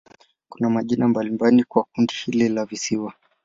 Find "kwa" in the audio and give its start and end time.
1.63-1.83